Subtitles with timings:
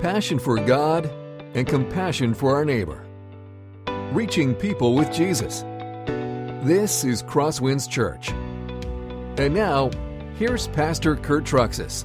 [0.00, 1.10] passion for God,
[1.54, 3.06] and compassion for our neighbor.
[4.12, 5.62] Reaching people with Jesus.
[6.62, 8.30] This is Crosswinds Church.
[9.38, 9.90] And now,
[10.38, 12.04] here's Pastor Kurt Truxas.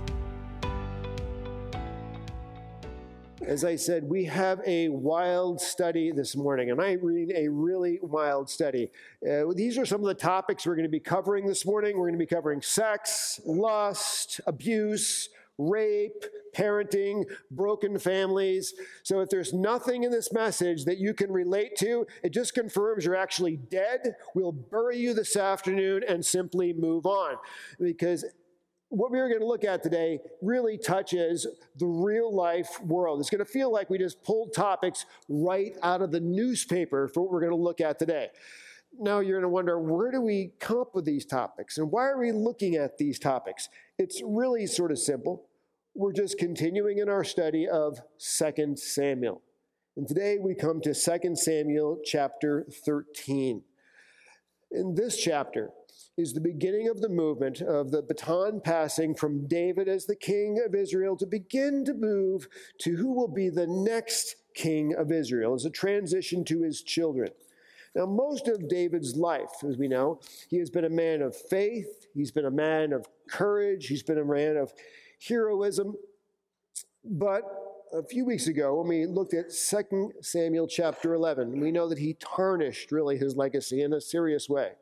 [3.45, 7.99] As I said, we have a wild study this morning, and I read a really
[8.01, 8.89] wild study.
[9.29, 11.97] Uh, these are some of the topics we're going to be covering this morning.
[11.97, 15.27] We're going to be covering sex, lust, abuse,
[15.69, 16.25] rape,
[16.55, 18.73] parenting, broken families.
[19.03, 23.05] So if there's nothing in this message that you can relate to, it just confirms
[23.05, 24.15] you're actually dead.
[24.35, 27.35] We'll bury you this afternoon and simply move on.
[27.79, 28.25] Because
[28.89, 31.47] what we're going to look at today really touches
[31.77, 33.21] the real life world.
[33.21, 37.21] It's going to feel like we just pulled topics right out of the newspaper for
[37.21, 38.29] what we're going to look at today.
[38.99, 42.03] Now you're going to wonder where do we come up with these topics and why
[42.07, 43.69] are we looking at these topics?
[43.97, 45.45] It's really sort of simple.
[45.93, 49.41] We're just continuing in our study of 2 Samuel.
[49.97, 53.61] And today we come to 2 Samuel chapter 13.
[54.71, 55.71] In this chapter,
[56.17, 60.63] is the beginning of the movement of the baton passing from David as the king
[60.65, 62.47] of Israel to begin to move
[62.79, 67.31] to who will be the next king of Israel as a transition to his children.
[67.95, 72.07] Now, most of David's life, as we know, he has been a man of faith,
[72.13, 74.71] he's been a man of courage, he's been a man of
[75.27, 75.95] heroism.
[77.03, 77.43] But
[77.93, 81.97] a few weeks ago, when we looked at 2 Samuel chapter 11, we know that
[81.97, 84.73] he tarnished really his legacy in a serious way.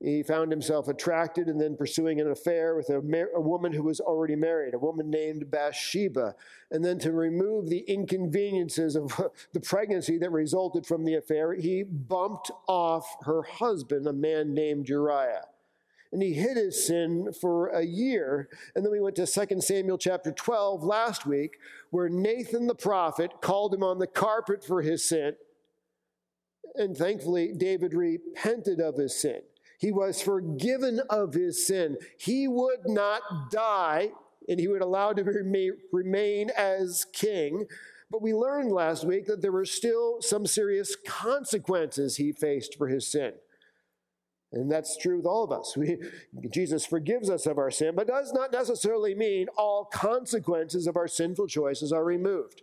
[0.00, 3.82] He found himself attracted and then pursuing an affair with a, mar- a, woman who
[3.82, 6.34] was already married, a woman named Bathsheba.
[6.70, 9.18] And then to remove the inconveniences of
[9.54, 14.86] the pregnancy that resulted from the affair, he bumped off her husband, a man named
[14.86, 15.46] Uriah.
[16.12, 18.48] And he hid his sin for a year.
[18.74, 21.58] And then we went to 2 Samuel chapter 12 last week,
[21.90, 25.34] where Nathan the prophet called him on the carpet for his sin.
[26.74, 29.40] And thankfully, David repented of his sin.
[29.78, 31.96] He was forgiven of his sin.
[32.18, 34.10] He would not die,
[34.48, 35.24] and he would allow to
[35.92, 37.66] remain as king.
[38.10, 42.88] But we learned last week that there were still some serious consequences he faced for
[42.88, 43.32] his sin.
[44.52, 45.76] And that's true with all of us.
[45.76, 45.98] We,
[46.50, 51.08] Jesus forgives us of our sin, but does not necessarily mean all consequences of our
[51.08, 52.62] sinful choices are removed.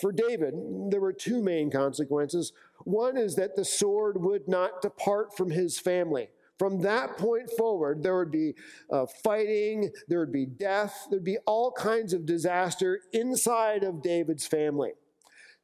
[0.00, 0.54] For David,
[0.90, 2.52] there were two main consequences.
[2.84, 6.28] One is that the sword would not depart from his family.
[6.58, 8.54] From that point forward, there would be
[8.90, 14.46] uh, fighting, there would be death, there'd be all kinds of disaster inside of David's
[14.46, 14.92] family.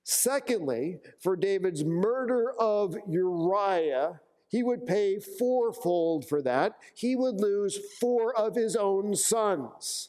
[0.02, 6.74] Secondly, for David's murder of Uriah, he would pay fourfold for that.
[6.94, 10.08] He would lose four of his own sons.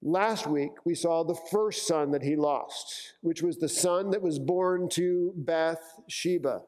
[0.00, 4.22] Last week, we saw the first son that he lost, which was the son that
[4.22, 6.62] was born to Bathsheba.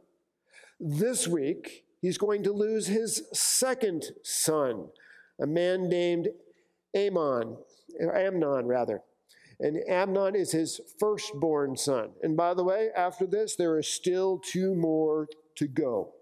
[0.79, 4.89] This week, he's going to lose his second son,
[5.41, 6.29] a man named
[6.95, 7.57] Amon,
[7.99, 9.01] Amnon rather.
[9.59, 12.11] And Amnon is his firstborn son.
[12.23, 16.13] And by the way, after this, there are still two more to go.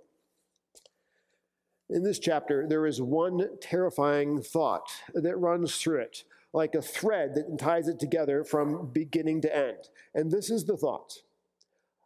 [1.91, 7.35] In this chapter, there is one terrifying thought that runs through it, like a thread
[7.35, 9.89] that ties it together from beginning to end.
[10.15, 11.23] And this is the thought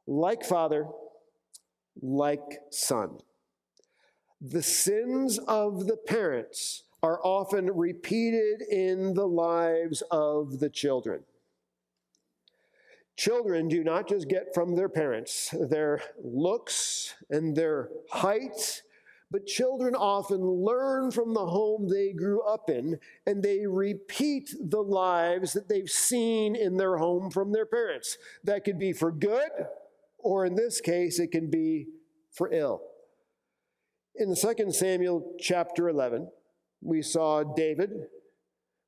[0.07, 0.87] like father,
[2.01, 3.19] like son.
[4.41, 11.23] The sins of the parents are often repeated in the lives of the children.
[13.17, 18.83] Children do not just get from their parents their looks and their height,
[19.33, 24.83] but children often learn from the home they grew up in and they repeat the
[24.83, 28.19] lives that they've seen in their home from their parents.
[28.45, 29.51] That could be for good,
[30.19, 31.87] or in this case, it can be
[32.31, 32.83] for ill.
[34.17, 36.31] In the second Samuel chapter 11,
[36.83, 37.91] we saw David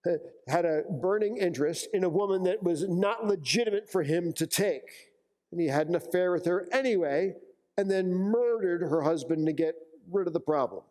[0.07, 0.11] uh,
[0.47, 5.11] had a burning interest in a woman that was not legitimate for him to take.
[5.51, 7.33] And he had an affair with her anyway,
[7.79, 9.77] and then murdered her husband to get
[10.11, 10.83] rid of the problem.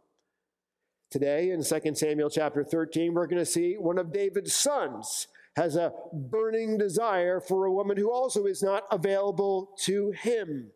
[1.10, 5.76] Today, in 2 Samuel chapter 13, we're going to see one of David's sons has
[5.76, 10.72] a burning desire for a woman who also is not available to him.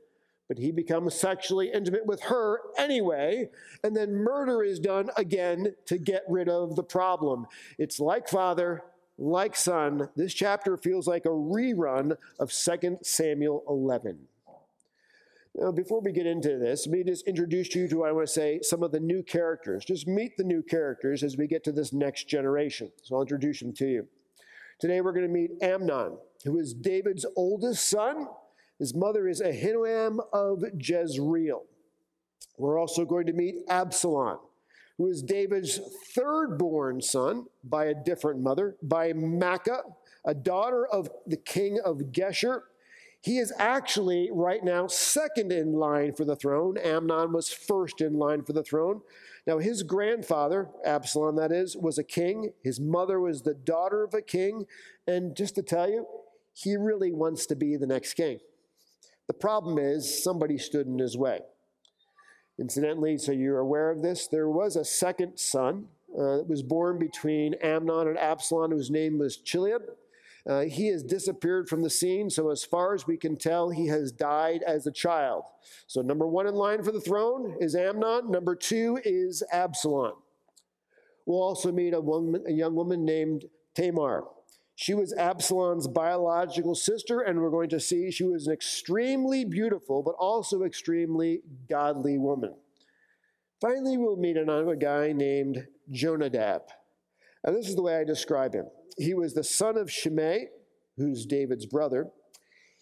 [0.47, 3.49] But he becomes sexually intimate with her anyway,
[3.83, 7.47] and then murder is done again to get rid of the problem.
[7.77, 8.83] It's like father,
[9.17, 10.09] like son.
[10.15, 14.19] This chapter feels like a rerun of 2 Samuel 11.
[15.59, 18.33] Now, before we get into this, let me just introduce you to, I want to
[18.33, 19.83] say, some of the new characters.
[19.85, 22.91] Just meet the new characters as we get to this next generation.
[23.01, 24.07] So I'll introduce them to you.
[24.79, 26.19] Today we're going to meet Amnon.
[26.43, 28.27] who is David's oldest son.
[28.77, 31.63] His mother is Ahinoam of Jezreel.
[32.59, 34.37] We're also going to meet Absalom,
[34.99, 35.79] who is David's
[36.13, 39.81] third born son by a different mother, by Maacah,
[40.23, 42.61] a daughter of the king of Geshur.
[43.21, 46.77] He is actually right now second in line for the throne.
[46.77, 49.01] Amnon was first in line for the throne.
[49.45, 52.51] Now, his grandfather, Absalom, that is, was a king.
[52.63, 54.65] His mother was the daughter of a king.
[55.07, 56.05] And just to tell you,
[56.53, 58.39] he really wants to be the next king.
[59.27, 61.39] The problem is somebody stood in his way.
[62.59, 65.87] Incidentally, so you're aware of this, there was a second son
[66.17, 69.81] uh, that was born between Amnon and Absalom, whose name was Chileab.
[70.47, 73.87] Uh, he has disappeared from the scene, so as far as we can tell, he
[73.87, 75.43] has died as a child.
[75.87, 80.13] So, number one in line for the throne is Amnon, number two is Absalom.
[81.25, 83.43] We'll also meet a, woman, a young woman named
[83.75, 84.23] Tamar.
[84.75, 90.01] She was Absalom's biological sister, and we're going to see she was an extremely beautiful,
[90.01, 92.53] but also extremely godly woman.
[93.59, 96.61] Finally, we'll meet another guy named Jonadab.
[97.43, 98.65] And this is the way I describe him.
[98.97, 100.47] He was the son of Shimei,
[100.97, 102.07] who's David's brother.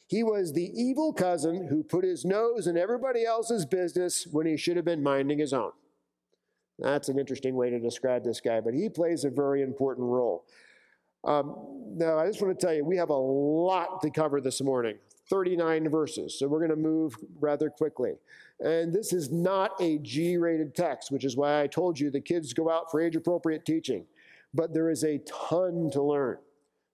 [0.07, 4.55] He was the evil cousin who put his nose in everybody else's business when he
[4.55, 5.71] should have been minding his own.
[6.77, 10.45] That's an interesting way to describe this guy, but he plays a very important role.
[11.23, 11.55] Um,
[11.95, 14.97] now, I just want to tell you, we have a lot to cover this morning
[15.29, 18.13] 39 verses, so we're going to move rather quickly.
[18.59, 22.21] And this is not a G rated text, which is why I told you the
[22.21, 24.05] kids go out for age appropriate teaching.
[24.55, 25.19] But there is a
[25.49, 26.37] ton to learn.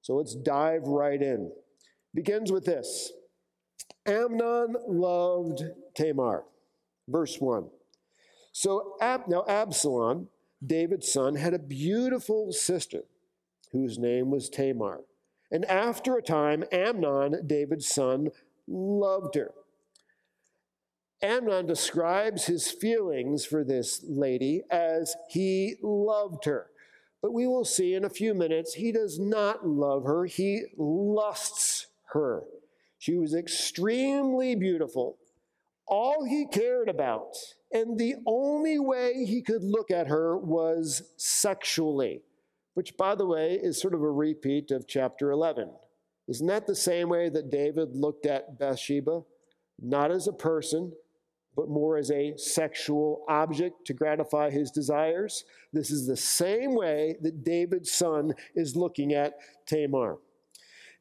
[0.01, 1.51] So let's dive right in.
[2.15, 3.11] Begins with this
[4.05, 5.61] Amnon loved
[5.95, 6.43] Tamar.
[7.07, 7.69] Verse 1.
[8.51, 10.29] So Ab- now Absalom,
[10.65, 13.03] David's son, had a beautiful sister
[13.71, 15.01] whose name was Tamar.
[15.51, 18.29] And after a time, Amnon, David's son,
[18.67, 19.53] loved her.
[21.21, 26.70] Amnon describes his feelings for this lady as he loved her.
[27.21, 31.87] But we will see in a few minutes, he does not love her, he lusts
[32.13, 32.43] her.
[32.97, 35.17] She was extremely beautiful.
[35.87, 37.35] All he cared about,
[37.71, 42.21] and the only way he could look at her was sexually
[42.73, 45.71] which, by the way, is sort of a repeat of chapter 11.
[46.27, 49.21] Isn't that the same way that David looked at Bathsheba?
[49.79, 50.93] Not as a person,
[51.61, 55.43] but more as a sexual object to gratify his desires.
[55.71, 59.35] This is the same way that David's son is looking at
[59.67, 60.17] Tamar.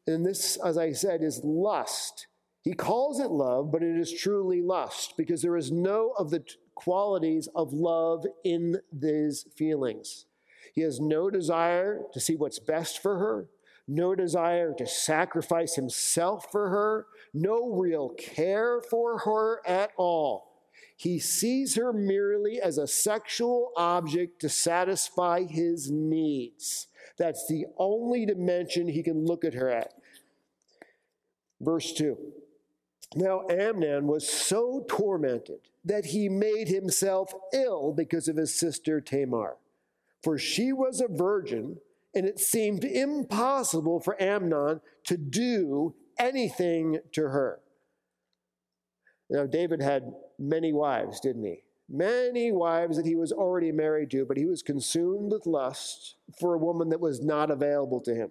[0.06, 2.26] And this, as I said, is lust.
[2.60, 6.44] He calls it love, but it is truly lust because there is no of the
[6.74, 10.26] qualities of love in these feelings.
[10.74, 13.48] He has no desire to see what's best for her,
[13.88, 20.49] no desire to sacrifice himself for her, no real care for her at all.
[21.00, 26.88] He sees her merely as a sexual object to satisfy his needs.
[27.16, 29.94] That's the only dimension he can look at her at.
[31.60, 32.18] Verse 2.
[33.16, 39.56] Now Amnon was so tormented that he made himself ill because of his sister Tamar
[40.22, 41.78] for she was a virgin,
[42.14, 47.60] and it seemed impossible for Amnon to do anything to her.
[49.30, 51.62] Now, David had many wives, didn't he?
[51.88, 56.54] Many wives that he was already married to, but he was consumed with lust for
[56.54, 58.30] a woman that was not available to him.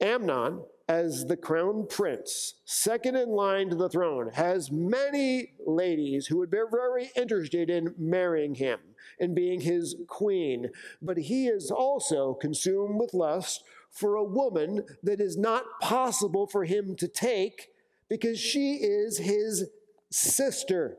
[0.00, 6.38] Amnon, as the crown prince, second in line to the throne, has many ladies who
[6.38, 8.78] would be very interested in marrying him
[9.18, 10.70] and being his queen.
[11.00, 16.64] But he is also consumed with lust for a woman that is not possible for
[16.64, 17.68] him to take
[18.08, 19.70] because she is his
[20.10, 20.96] sister.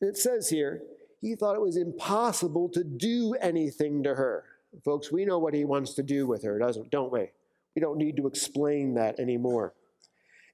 [0.00, 0.82] it says here,
[1.20, 4.44] he thought it was impossible to do anything to her.
[4.84, 7.30] Folks, we know what he wants to do with her, doesn't don't we?
[7.74, 9.74] We don't need to explain that anymore.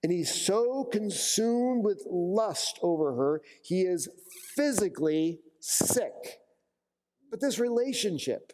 [0.03, 4.09] And he's so consumed with lust over her, he is
[4.55, 6.41] physically sick.
[7.31, 8.53] But this relationship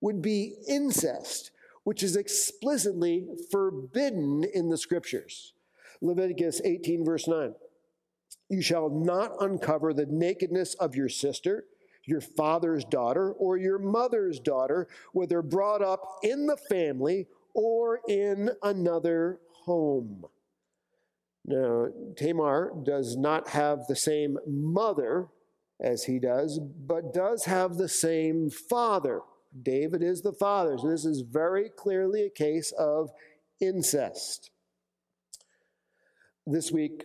[0.00, 1.50] would be incest,
[1.84, 5.53] which is explicitly forbidden in the scriptures.
[6.04, 7.54] Leviticus 18, verse 9.
[8.50, 11.64] You shall not uncover the nakedness of your sister,
[12.04, 18.50] your father's daughter, or your mother's daughter, whether brought up in the family or in
[18.62, 20.24] another home.
[21.46, 25.28] Now, Tamar does not have the same mother
[25.80, 29.20] as he does, but does have the same father.
[29.62, 30.76] David is the father.
[30.78, 33.10] So this is very clearly a case of
[33.60, 34.50] incest.
[36.46, 37.04] This week,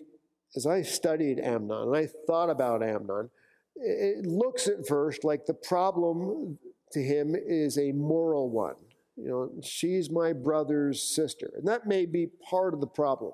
[0.56, 3.30] as I studied Amnon and I thought about Amnon,
[3.76, 6.60] it looks at first like the problem
[6.92, 8.76] to him is a moral one.
[9.16, 11.52] You know, she's my brother's sister.
[11.56, 13.34] And that may be part of the problem.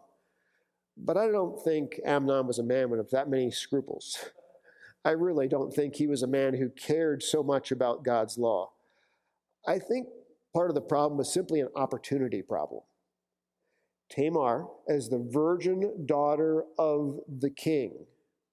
[0.97, 4.17] But I don't think Amnon was a man with that many scruples.
[5.05, 8.71] I really don't think he was a man who cared so much about God's law.
[9.67, 10.07] I think
[10.53, 12.81] part of the problem was simply an opportunity problem.
[14.09, 18.05] Tamar, as the virgin daughter of the king,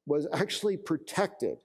[0.06, 1.58] was actually protected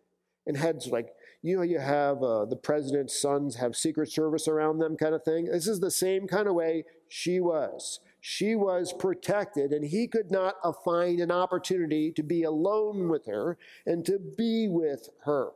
[0.46, 1.10] and had like
[1.42, 5.24] you know you have uh, the president's sons have secret service around them kind of
[5.24, 5.46] thing.
[5.46, 8.00] This is the same kind of way she was.
[8.20, 13.58] She was protected and he could not find an opportunity to be alone with her
[13.86, 15.52] and to be with her.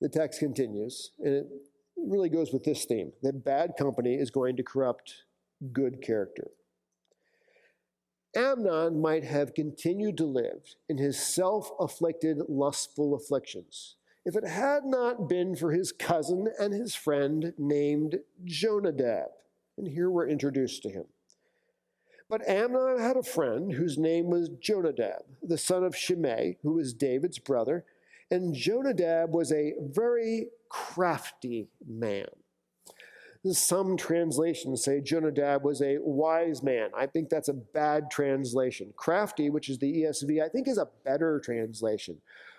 [0.00, 1.46] The text continues and it
[1.96, 5.24] really goes with this theme that bad company is going to corrupt
[5.72, 6.48] good character
[8.34, 14.84] Amnon might have continued to live in his self afflicted, lustful afflictions if it had
[14.84, 19.28] not been for his cousin and his friend named Jonadab.
[19.76, 21.04] And here we're introduced to him.
[22.30, 26.94] But Amnon had a friend whose name was Jonadab, the son of Shimei, who was
[26.94, 27.84] David's brother.
[28.30, 32.28] And Jonadab was a very crafty man.
[33.50, 36.90] Some translations say Jonadab was a wise man.
[36.96, 38.92] I think that's a bad translation.
[38.96, 42.18] Crafty, which is the ESV, I think is a better translation.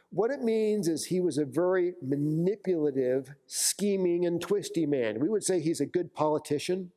[0.09, 5.19] What it means is he was a very manipulative, scheming, and twisty man.
[5.19, 6.91] We would say he's a good politician.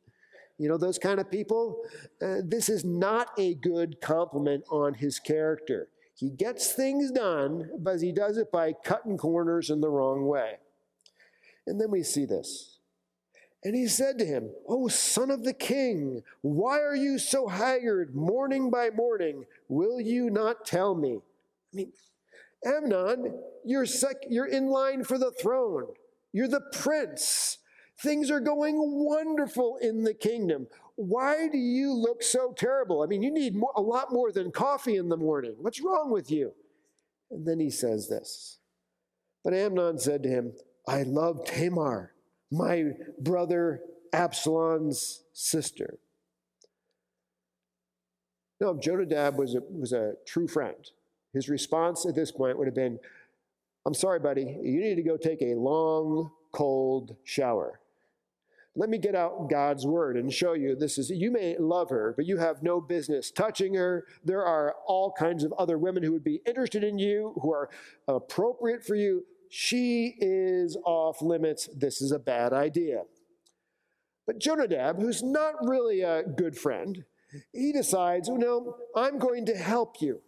[0.57, 1.81] You know, those kind of people.
[2.21, 5.87] Uh, this is not a good compliment on his character.
[6.13, 10.55] He gets things done, but he does it by cutting corners in the wrong way.
[11.65, 12.76] And then we see this.
[13.63, 18.15] And he said to him, O son of the king, why are you so haggard
[18.15, 19.45] morning by morning?
[19.67, 21.19] Will you not tell me?
[21.73, 21.91] I mean,
[22.65, 25.87] Amnon, you're, sec- you're in line for the throne.
[26.33, 27.57] You're the prince.
[27.99, 30.67] Things are going wonderful in the kingdom.
[30.95, 33.01] Why do you look so terrible?
[33.01, 35.55] I mean, you need more, a lot more than coffee in the morning.
[35.59, 36.53] What's wrong with you?
[37.31, 38.59] And then he says this.
[39.43, 40.53] But Amnon said to him,
[40.87, 42.13] I love Tamar
[42.51, 43.81] my brother
[44.13, 45.97] Absalom's sister.
[48.59, 50.89] No, Jonadab was a, was a true friend.
[51.33, 52.99] His response at this point would have been,
[53.85, 57.79] I'm sorry, buddy, you need to go take a long, cold shower.
[58.75, 62.13] Let me get out God's word and show you this is, you may love her,
[62.15, 64.05] but you have no business touching her.
[64.23, 67.69] There are all kinds of other women who would be interested in you, who are
[68.07, 71.69] appropriate for you she is off limits.
[71.75, 73.03] This is a bad idea.
[74.25, 77.05] But Jonadab, who's not really a good friend,
[77.53, 80.21] he decides, oh, no, I'm going to help you.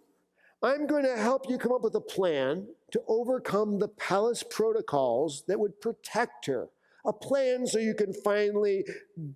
[0.62, 5.44] I'm going to help you come up with a plan to overcome the palace protocols
[5.48, 6.68] that would protect her,
[7.06, 8.86] a plan so you can finally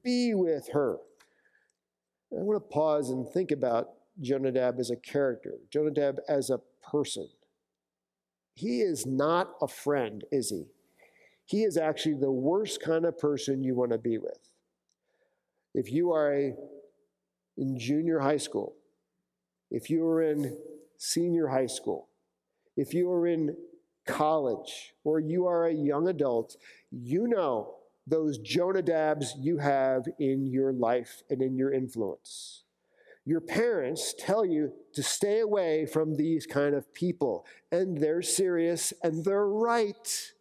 [0.03, 0.97] be with her.
[2.31, 3.89] I want to pause and think about
[4.21, 7.29] Jonadab as a character, Jonadab as a person.
[8.53, 10.65] He is not a friend, is he?
[11.45, 14.37] He is actually the worst kind of person you want to be with.
[15.73, 16.55] If you are a,
[17.57, 18.75] in junior high school,
[19.71, 20.57] if you are in
[20.97, 22.07] senior high school,
[22.77, 23.55] if you are in
[24.05, 26.57] college, or you are a young adult,
[26.91, 32.62] you know those Jonadabs you have in your life and in your influence.
[33.25, 38.91] Your parents tell you to stay away from these kind of people, and they're serious
[39.01, 40.31] and they're right.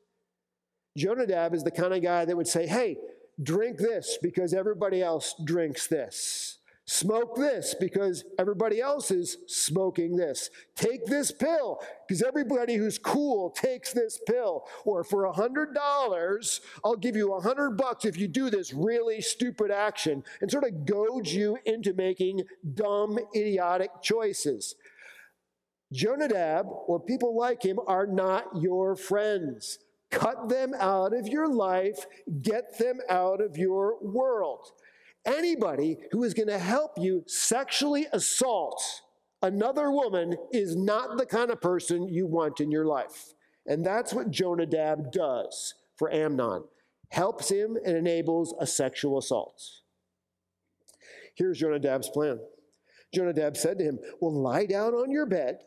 [0.96, 2.96] Jonadab is the kind of guy that would say, Hey,
[3.42, 6.58] drink this because everybody else drinks this.
[6.84, 10.50] Smoke this because everybody else is smoking this.
[10.74, 14.64] Take this pill because everybody who's cool takes this pill.
[14.84, 18.74] Or for a hundred dollars, I'll give you a hundred bucks if you do this
[18.74, 22.42] really stupid action and sort of goad you into making
[22.74, 24.74] dumb, idiotic choices.
[25.92, 29.78] Jonadab or people like him are not your friends.
[30.10, 32.06] Cut them out of your life,
[32.42, 34.72] get them out of your world
[35.24, 38.82] anybody who is going to help you sexually assault
[39.42, 43.34] another woman is not the kind of person you want in your life.
[43.66, 46.64] And that's what Jonadab does for Amnon
[47.10, 49.62] helps him and enables a sexual assault.
[51.34, 52.40] Here's Jonadab's plan.
[53.14, 55.58] Jonadab said to him, Well, lie down on your bed,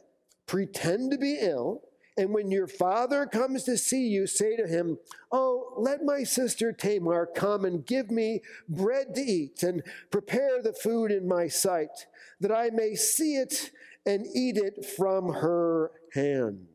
[0.47, 1.81] pretend to be ill,
[2.17, 4.98] And when your father comes to see you, say to him,
[5.31, 10.72] Oh, let my sister Tamar come and give me bread to eat and prepare the
[10.72, 12.07] food in my sight,
[12.39, 13.72] that I may see it
[14.05, 16.67] and eat it from her hand.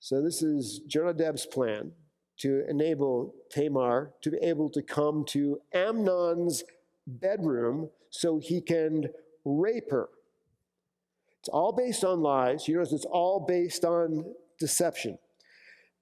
[0.00, 1.92] So, this is Jonadab's plan
[2.40, 6.62] to enable Tamar to be able to come to Amnon's
[7.06, 9.06] bedroom so he can
[9.44, 10.08] rape her.
[11.44, 12.66] It's all based on lies.
[12.66, 14.24] You notice it's all based on
[14.58, 15.18] deception.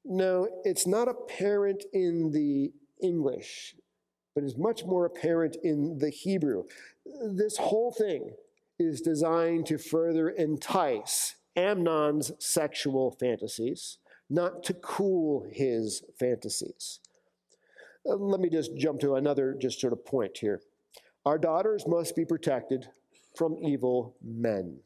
[0.04, 2.70] No, it's not apparent in the
[3.02, 3.74] English,
[4.36, 6.62] but is much more apparent in the Hebrew.
[7.04, 8.36] This whole thing
[8.78, 13.98] is designed to further entice Amnon's sexual fantasies,
[14.30, 17.00] not to cool his fantasies.
[18.08, 20.60] Uh, let me just jump to another just sort of point here.
[21.26, 22.86] Our daughters must be protected
[23.34, 24.78] from evil men.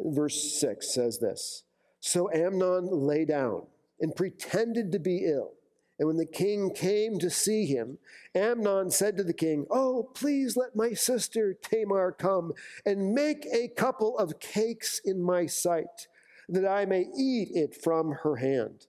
[0.00, 1.64] Verse 6 says this
[2.00, 3.66] So Amnon lay down
[4.00, 5.52] and pretended to be ill.
[5.98, 7.98] And when the king came to see him,
[8.34, 12.52] Amnon said to the king, Oh, please let my sister Tamar come
[12.84, 16.08] and make a couple of cakes in my sight,
[16.48, 18.86] that I may eat it from her hand.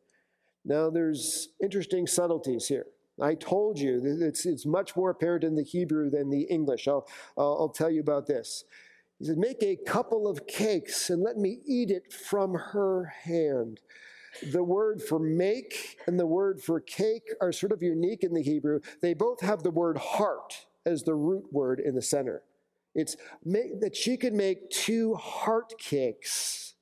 [0.65, 2.87] Now, there's interesting subtleties here.
[3.21, 6.87] I told you it's, it's much more apparent in the Hebrew than the English.
[6.87, 7.07] I'll,
[7.37, 8.65] I'll, I'll tell you about this.
[9.19, 13.79] He said, Make a couple of cakes and let me eat it from her hand.
[14.51, 18.43] The word for make and the word for cake are sort of unique in the
[18.43, 18.81] Hebrew.
[19.01, 22.43] They both have the word heart as the root word in the center.
[22.93, 26.75] It's make, that she could make two heart cakes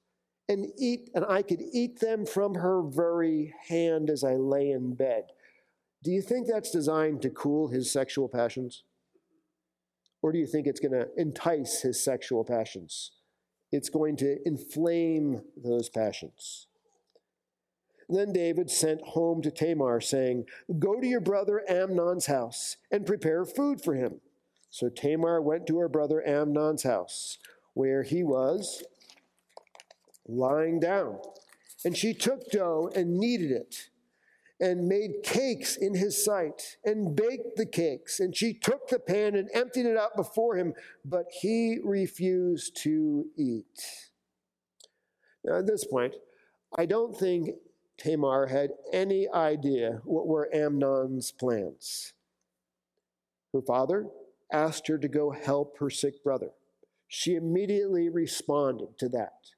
[0.49, 4.93] and eat, and I could eat them from her very hand as I lay in
[4.93, 5.25] bed.
[6.03, 8.83] Do you think that's designed to cool his sexual passions?
[10.23, 13.11] Or do you think it's going to entice his sexual passions?
[13.73, 16.67] It's going to inflame those passions.
[18.07, 20.45] Then David sent home to Tamar, saying,
[20.79, 24.21] Go to your brother Amnon's house and prepare food for him.
[24.69, 27.37] So Tamar went to her brother Amnon's house,
[27.73, 28.81] where he was
[30.25, 31.19] lying down.
[31.83, 33.89] And she took dough and kneaded it
[34.59, 38.19] and made cakes in his sight and baked the cakes.
[38.19, 43.25] And she took the pan and emptied it out before him, but he refused to
[43.35, 44.11] eat.
[45.43, 46.15] Now, at this point,
[46.77, 47.49] I don't think
[47.97, 52.13] Tamar had any idea what were Amnon's plans.
[53.53, 54.07] Her father
[54.51, 56.51] asked her to go help her sick brother.
[57.07, 59.51] She immediately responded to that.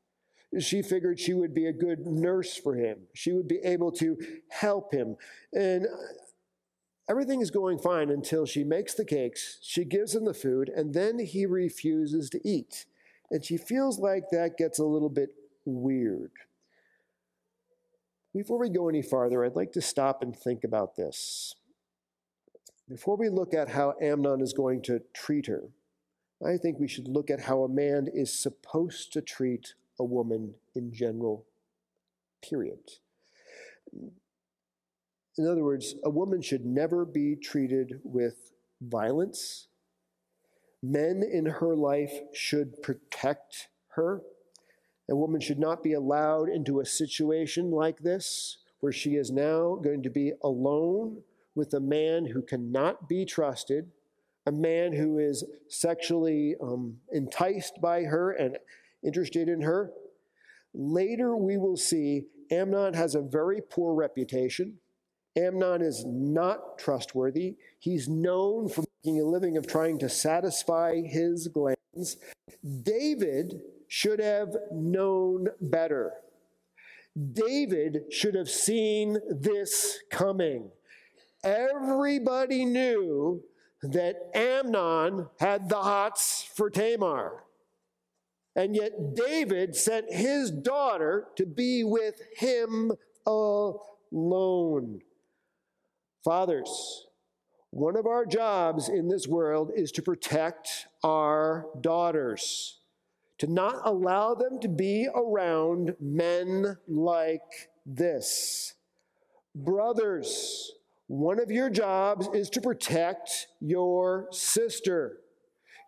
[0.60, 3.08] She figured she would be a good nurse for him.
[3.14, 4.18] She would be able to
[4.50, 5.18] help him.
[5.54, 5.88] And
[7.10, 10.94] everything is going fine until she makes the cakes, she gives him the food, and
[10.94, 12.86] then he refuses to eat.
[13.32, 15.30] And she feels like that gets a little bit
[15.66, 16.32] weird.
[18.34, 21.56] Before we go any farther, I'd like to stop and think about this.
[22.88, 25.64] Before we look at how Amnon is going to treat her,
[26.46, 30.54] I think we should look at how a man is supposed to treat a woman
[30.76, 31.46] in general,
[32.42, 32.80] period.
[35.38, 39.68] In other words, a woman should never be treated with violence.
[40.82, 44.22] Men in her life should protect her.
[45.10, 49.76] A woman should not be allowed into a situation like this where she is now
[49.76, 51.22] going to be alone
[51.54, 53.90] with a man who cannot be trusted,
[54.46, 58.58] a man who is sexually um, enticed by her and
[59.06, 59.92] interested in her.
[60.74, 64.80] Later, we will see Amnon has a very poor reputation.
[65.38, 67.56] Amnon is not trustworthy.
[67.80, 72.18] He's known for making a living of trying to satisfy his glands.
[72.84, 76.14] David should have known better.
[77.34, 80.72] David should have seen this coming.
[81.44, 83.44] Everybody knew
[83.82, 87.44] that Amnon had the hots for Tamar.
[88.56, 92.94] And yet David sent his daughter to be with him
[93.26, 95.02] alone.
[96.24, 97.06] Fathers,
[97.72, 102.80] one of our jobs in this world is to protect our daughters,
[103.40, 108.76] to not allow them to be around men like this.
[109.54, 110.72] Brothers,
[111.08, 115.18] one of your jobs is to protect your sister.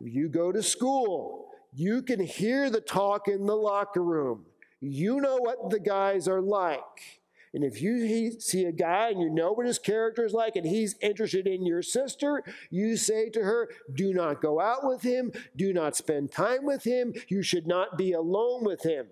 [0.02, 1.47] If you go to school,
[1.78, 4.46] you can hear the talk in the locker room.
[4.82, 7.22] You know what the guys are like.
[7.54, 10.66] And if you see a guy and you know what his character is like and
[10.66, 15.32] he's interested in your sister, you say to her, Do not go out with him.
[15.56, 17.14] Do not spend time with him.
[17.28, 19.06] You should not be alone with him.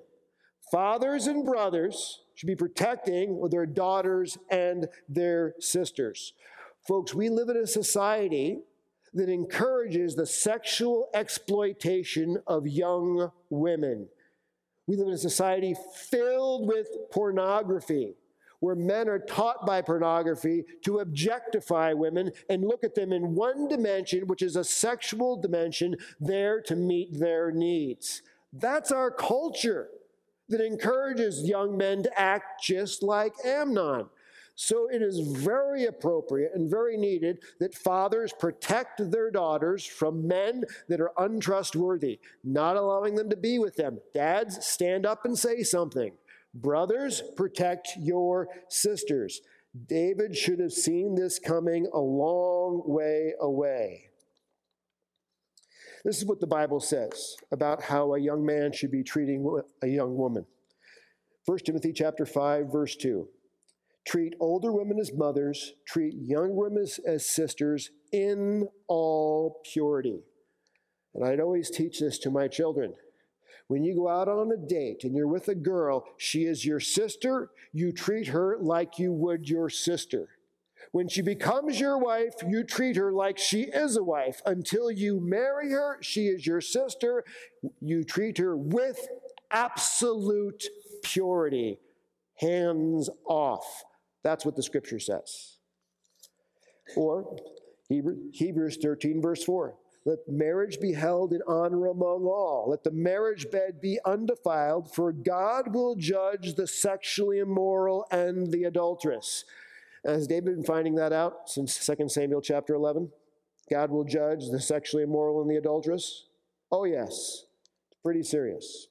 [0.72, 6.34] Fathers and brothers should be protecting their daughters and their sisters.
[6.88, 8.62] Folks, we live in a society
[9.16, 14.08] that encourages the sexual exploitation of young women.
[14.88, 15.76] We live in a society
[16.12, 18.16] filled with pornography,
[18.60, 23.68] where men are taught by pornography to objectify women and look at them in one
[23.68, 28.22] dimension, which is a sexual dimension, there to meet their needs.
[28.54, 29.90] That's our culture
[30.50, 34.08] that encourages young men to act just like Amnon.
[34.56, 40.64] So it is very appropriate and very needed that fathers protect their daughters from men
[40.88, 44.00] that are untrustworthy, not allowing them to be with them.
[44.14, 46.14] Dads, stand up and say something.
[46.54, 49.42] Brothers, protect your sisters.
[49.88, 54.10] David should have seen this coming a long way away.
[56.06, 59.88] This is what the Bible says about how a young man should be treating a
[59.88, 60.46] young woman.
[61.46, 63.28] 1 Timothy chapter 5 verse 2.
[64.06, 70.22] Treat older women as mothers, treat young women as sisters in all purity.
[71.16, 72.94] And I'd always teach this to my children.
[73.68, 76.80] When you go out on a date and you're with a girl, she is your
[76.80, 80.30] sister, you treat her like you would your sister.
[80.92, 84.42] When she becomes your wife, you treat her like she is a wife.
[84.46, 87.24] Until you marry her, she is your sister.
[87.82, 89.08] You treat her with
[89.50, 90.66] absolute
[91.02, 91.80] purity,
[92.36, 93.84] hands off.
[94.26, 95.58] That's what the scripture says.
[96.96, 97.38] Or
[97.90, 99.76] Hebrews 13, verse 4.
[100.04, 102.66] Let marriage be held in honor among all.
[102.68, 108.64] Let the marriage bed be undefiled, for God will judge the sexually immoral and the
[108.64, 109.46] adulteress.
[110.04, 113.12] Has David been finding that out since 2 Samuel chapter 11?
[113.70, 116.26] God will judge the sexually immoral and the adulteress?
[116.72, 117.46] Oh, yes.
[118.04, 118.88] Pretty serious.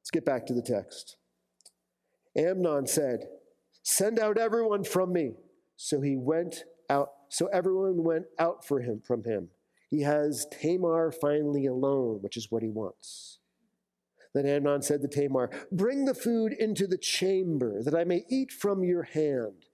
[0.00, 1.16] Let's get back to the text.
[2.36, 3.28] Amnon said,
[3.88, 5.34] Send out everyone from me.
[5.76, 9.50] So he went out, so everyone went out for him from him.
[9.88, 13.38] He has Tamar finally alone, which is what he wants.
[14.34, 18.50] Then Amnon said to Tamar, Bring the food into the chamber, that I may eat
[18.50, 19.66] from your hand.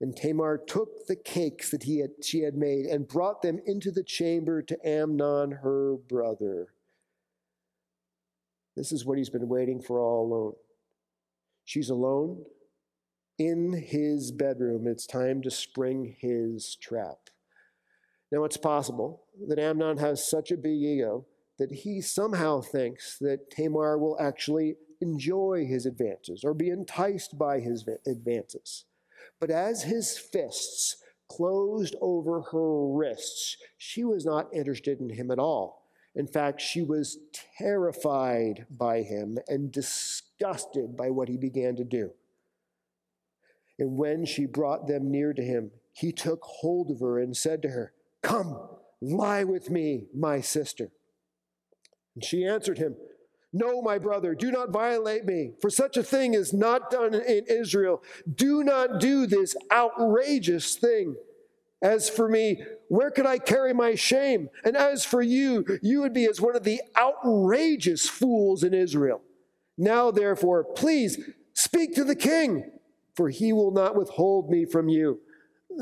[0.00, 3.92] And Tamar took the cakes that he had, she had made and brought them into
[3.92, 6.74] the chamber to Amnon, her brother.
[8.76, 10.54] This is what he's been waiting for all alone.
[11.64, 12.44] She's alone
[13.38, 14.86] in his bedroom.
[14.86, 17.30] It's time to spring his trap.
[18.32, 21.26] Now, it's possible that Amnon has such a big ego
[21.58, 27.60] that he somehow thinks that Tamar will actually enjoy his advances or be enticed by
[27.60, 28.84] his advances.
[29.40, 30.96] But as his fists
[31.28, 35.84] closed over her wrists, she was not interested in him at all.
[36.14, 37.18] In fact, she was
[37.58, 42.12] terrified by him and disgusted by what he began to do.
[43.78, 47.62] And when she brought them near to him, he took hold of her and said
[47.62, 48.58] to her, Come,
[49.00, 50.90] lie with me, my sister.
[52.14, 52.96] And she answered him,
[53.52, 57.44] No, my brother, do not violate me, for such a thing is not done in
[57.48, 58.02] Israel.
[58.34, 61.16] Do not do this outrageous thing.
[61.82, 64.48] As for me, where could I carry my shame?
[64.64, 69.20] And as for you, you would be as one of the outrageous fools in Israel.
[69.76, 71.18] Now, therefore, please
[71.52, 72.70] speak to the king,
[73.16, 75.20] for he will not withhold me from you.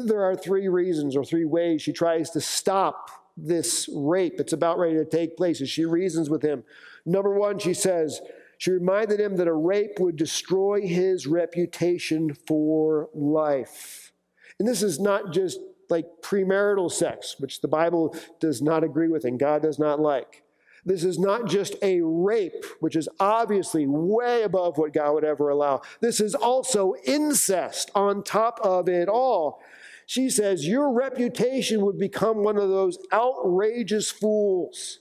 [0.07, 4.79] There are three reasons or three ways she tries to stop this rape that's about
[4.79, 6.63] ready to take place as she reasons with him.
[7.05, 8.21] Number one, she says,
[8.59, 14.13] she reminded him that a rape would destroy his reputation for life.
[14.59, 15.59] And this is not just
[15.91, 20.44] like premarital sex, which the Bible does not agree with and God does not like.
[20.87, 25.49] This is not just a rape, which is obviously way above what God would ever
[25.49, 25.81] allow.
[26.01, 29.63] This is also incest on top of it all.
[30.07, 34.99] She says, Your reputation would become one of those outrageous fools.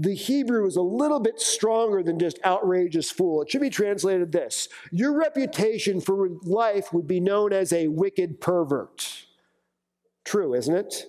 [0.00, 3.42] The Hebrew is a little bit stronger than just outrageous fool.
[3.42, 8.40] It should be translated this Your reputation for life would be known as a wicked
[8.40, 9.26] pervert.
[10.24, 11.06] True, isn't it?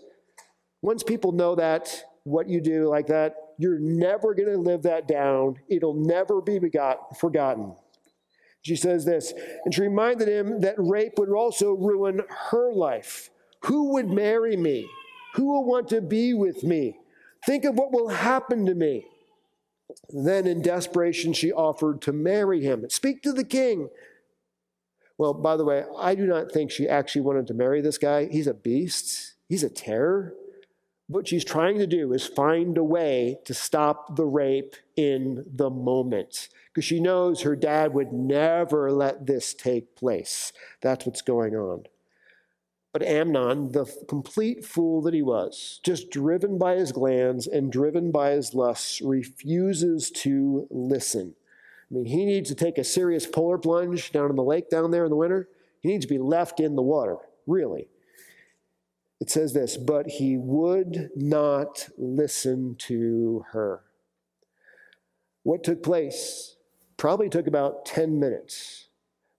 [0.82, 5.06] Once people know that, what you do like that, you're never going to live that
[5.06, 5.58] down.
[5.68, 7.76] It'll never be begot, forgotten.
[8.62, 9.34] She says this,
[9.66, 13.30] and she reminded him that rape would also ruin her life.
[13.66, 14.90] Who would marry me?
[15.36, 17.00] Who will want to be with me?
[17.46, 19.06] Think of what will happen to me.
[20.08, 22.90] Then, in desperation, she offered to marry him.
[22.90, 23.90] Speak to the king.
[25.18, 28.30] Well, by the way, I do not think she actually wanted to marry this guy.
[28.32, 30.34] He's a beast, he's a terror.
[31.10, 35.70] What she's trying to do is find a way to stop the rape in the
[35.70, 40.54] moment because she knows her dad would never let this take place.
[40.82, 41.86] That's what's going on.
[42.94, 48.12] But Amnon, the complete fool that he was, just driven by his glands and driven
[48.12, 51.34] by his lusts, refuses to listen.
[51.90, 54.92] I mean, he needs to take a serious polar plunge down in the lake down
[54.92, 55.50] there in the winter.
[55.82, 57.18] He needs to be left in the water,
[57.48, 57.88] really.
[59.20, 63.84] It says this, but he would not listen to her.
[65.44, 66.56] What took place
[67.00, 68.90] probably took about 10 minutes.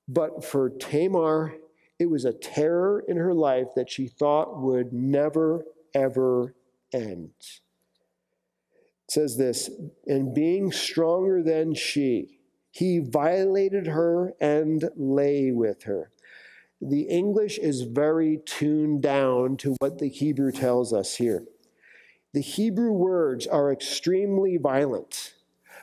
[0.08, 1.54] But for Tamar,
[1.98, 5.64] it was a terror in her life that she thought would never,
[5.94, 6.54] ever
[6.92, 7.30] end.
[7.38, 9.70] It says this,
[10.06, 12.40] and being stronger than she,
[12.72, 16.10] he violated her and lay with her.
[16.80, 21.44] The English is very tuned down to what the Hebrew tells us here.
[22.32, 25.34] The Hebrew words are extremely violent.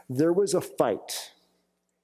[0.10, 1.32] There was a fight.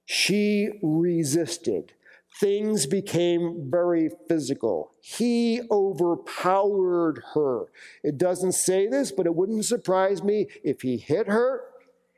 [0.06, 1.94] She resisted.
[2.40, 4.94] Things became very physical.
[5.02, 7.66] He overpowered her.
[8.04, 11.62] It doesn't say this, but it wouldn't surprise me if he hit her,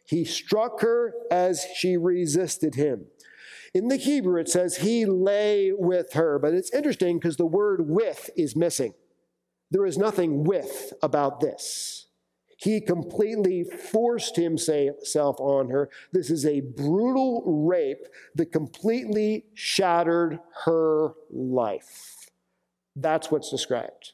[0.05, 3.07] he struck her as she resisted him.
[3.75, 7.89] In the Hebrew, it says he lay with her, but it's interesting because the word
[7.89, 8.93] with is missing.
[9.69, 12.07] There is nothing with about this.
[12.55, 15.89] He completely forced himself on her.
[16.13, 22.31] This is a brutal rape that completely shattered her life.
[22.95, 24.13] That's what's described.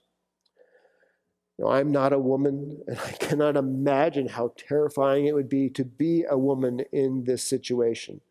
[1.60, 5.86] Now, I'm not a woman, and I cannot imagine how terrifying it would be to
[5.86, 8.21] be a woman in this situation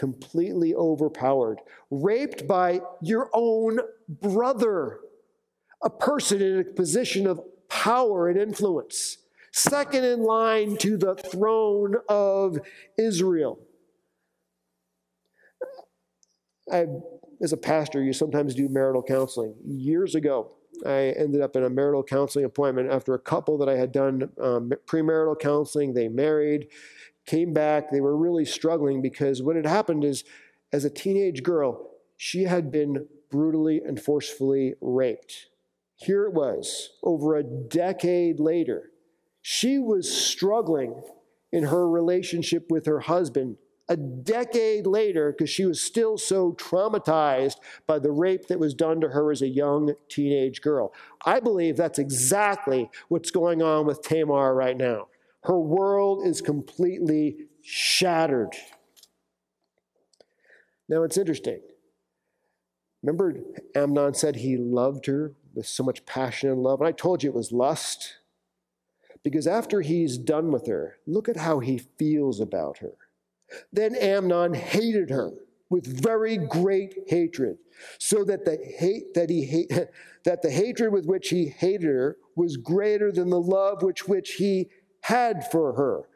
[0.00, 1.60] completely overpowered,
[1.90, 5.00] raped by your own brother,
[5.84, 9.18] a person in a position of power and influence,
[9.52, 12.58] second in line to the throne of
[12.96, 13.58] Israel.
[16.72, 16.86] I,
[17.42, 19.54] as a pastor, you sometimes do marital counseling.
[19.66, 20.52] Years ago,
[20.86, 24.30] I ended up in a marital counseling appointment after a couple that I had done
[24.40, 25.92] um, premarital counseling.
[25.92, 26.68] They married
[27.26, 27.90] came back.
[27.90, 30.24] They were really struggling because what had happened is,
[30.72, 35.46] as a teenage girl, she had been brutally and forcefully raped.
[35.96, 38.90] Here it was, over a decade later.
[39.42, 41.02] She was struggling
[41.52, 43.56] in her relationship with her husband
[43.90, 47.56] a decade later because she was still so traumatized
[47.88, 50.94] by the rape that was done to her as a young teenage girl.
[51.26, 55.08] I believe that's exactly what's going on with Tamar right now.
[55.42, 58.54] Her world is completely shattered.
[60.88, 61.60] Now it's interesting.
[63.02, 63.40] Remember,
[63.74, 66.80] Amnon said he loved her with so much passion and love.
[66.80, 68.16] And I told you it was lust.
[69.22, 72.92] Because after he's done with her, look at how he feels about her.
[73.72, 75.32] Then Amnon hated her
[75.68, 77.58] with very great hatred,
[77.98, 79.70] so that the hate that he hate,
[80.24, 84.32] that the hatred with which he hated her was greater than the love which which
[84.32, 84.68] he
[85.02, 86.08] had for her,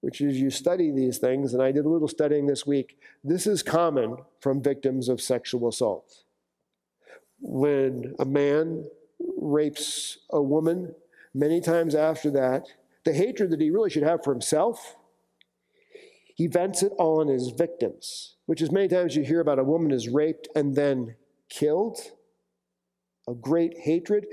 [0.00, 2.98] which is you study these things, and I did a little studying this week.
[3.24, 6.24] This is common from victims of sexual assault.
[7.40, 8.84] When a man
[9.38, 10.94] rapes a woman,
[11.34, 12.66] many times after that,
[13.04, 14.96] the hatred that he really should have for himself,
[16.34, 19.90] he vents it on his victims, which is many times you hear about a woman
[19.90, 21.16] is raped and then
[21.48, 21.98] killed.
[23.28, 24.26] A great hatred.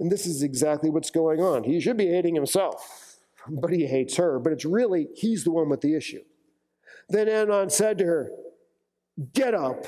[0.00, 1.64] And this is exactly what's going on.
[1.64, 3.11] He should be hating himself
[3.48, 4.38] but he hates her.
[4.38, 6.22] But it's really, he's the one with the issue.
[7.08, 8.30] Then Amnon said to her,
[9.34, 9.86] Get up,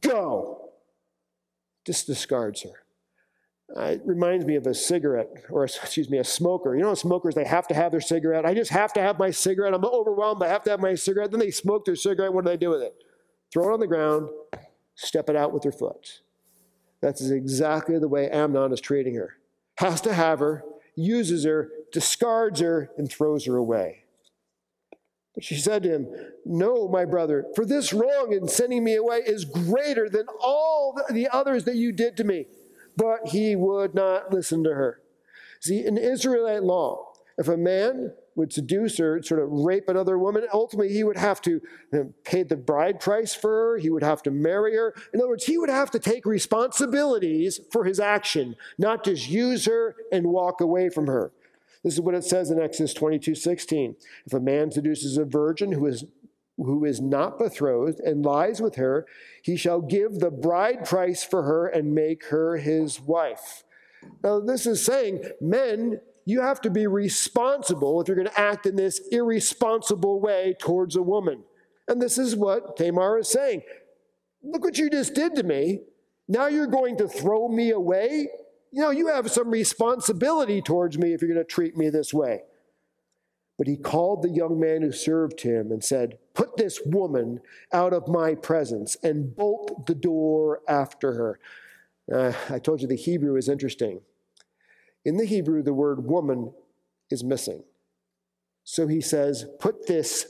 [0.00, 0.70] go.
[1.86, 2.70] Just discards her.
[3.76, 6.74] Uh, it reminds me of a cigarette, or excuse me, a smoker.
[6.74, 8.46] You know, smokers, they have to have their cigarette.
[8.46, 9.74] I just have to have my cigarette.
[9.74, 10.42] I'm overwhelmed.
[10.42, 11.30] I have to have my cigarette.
[11.30, 12.32] Then they smoke their cigarette.
[12.32, 12.94] What do they do with it?
[13.52, 14.28] Throw it on the ground,
[14.94, 16.20] step it out with their foot.
[17.00, 19.34] That's exactly the way Amnon is treating her.
[19.76, 20.64] Has to have her,
[20.98, 24.04] uses her, discards her, and throws her away.
[25.34, 26.08] But she said to him,
[26.44, 31.28] No, my brother, for this wrong in sending me away is greater than all the
[31.32, 32.46] others that you did to me.
[32.96, 35.00] But he would not listen to her.
[35.60, 40.46] See, in Israelite law, if a man would seduce or sort of rape another woman,
[40.52, 41.60] ultimately he would have to
[42.24, 44.94] pay the bride price for her, he would have to marry her.
[45.12, 49.66] In other words, he would have to take responsibilities for his action, not just use
[49.66, 51.32] her and walk away from her.
[51.82, 53.96] This is what it says in Exodus 22 16.
[54.26, 56.04] If a man seduces a virgin who is
[56.56, 59.06] who is not betrothed and lies with her,
[59.42, 63.62] he shall give the bride price for her and make her his wife.
[64.24, 68.66] Now, this is saying, men, you have to be responsible if you're going to act
[68.66, 71.42] in this irresponsible way towards a woman.
[71.88, 73.62] And this is what Tamar is saying.
[74.42, 75.80] Look what you just did to me.
[76.28, 78.28] Now you're going to throw me away?
[78.70, 82.12] You know, you have some responsibility towards me if you're going to treat me this
[82.12, 82.42] way.
[83.56, 87.40] But he called the young man who served him and said, Put this woman
[87.72, 91.40] out of my presence and bolt the door after her.
[92.12, 94.02] Uh, I told you the Hebrew is interesting.
[95.08, 96.52] In the Hebrew, the word woman
[97.10, 97.64] is missing.
[98.62, 100.26] So he says, Put this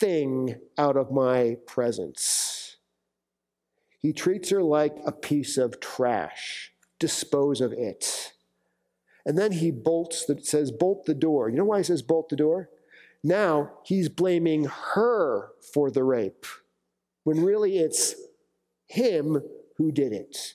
[0.00, 2.78] thing out of my presence.
[3.98, 6.72] He treats her like a piece of trash.
[6.98, 8.32] Dispose of it.
[9.26, 11.50] And then he bolts, the, says, bolt the door.
[11.50, 12.70] You know why he says bolt the door?
[13.22, 14.64] Now he's blaming
[14.94, 16.46] her for the rape,
[17.24, 18.14] when really it's
[18.86, 19.42] him
[19.76, 20.54] who did it.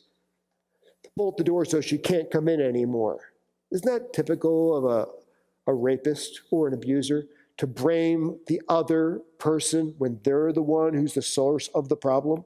[1.16, 3.34] Bolt the door so she can't come in anymore.
[3.72, 7.28] Isn't that typical of a, a rapist or an abuser?
[7.58, 12.46] To blame the other person when they're the one who's the source of the problem?